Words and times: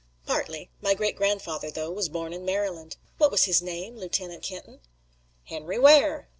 "Partly. 0.25 0.71
My 0.81 0.95
great 0.95 1.15
grandfather, 1.15 1.69
though, 1.69 1.91
was 1.91 2.09
born 2.09 2.33
in 2.33 2.43
Maryland." 2.43 2.97
"What 3.19 3.29
was 3.29 3.43
his 3.43 3.61
name, 3.61 3.95
Lieutenant 3.97 4.41
Kenton?" 4.41 4.79
"Henry 5.43 5.77
Ware!" 5.77 6.27